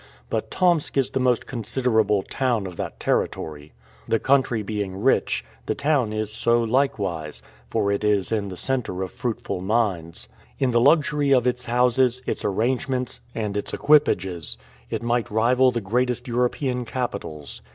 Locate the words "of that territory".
2.65-3.71